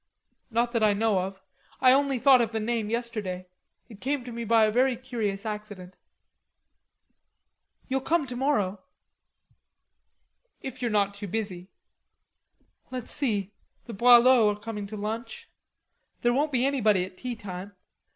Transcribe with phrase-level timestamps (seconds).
[0.49, 1.39] "Not that I know of....
[1.79, 3.45] I only thought of the name yesterday.
[3.87, 5.95] It came to me by a very curious accident."
[7.87, 8.81] "You'll come tomorrow?"
[10.59, 11.69] "If you're not too busy."
[12.89, 13.51] "Let's see,
[13.85, 15.47] the Boileaus are coming to lunch.
[16.21, 17.75] There won't be anybody at tea time.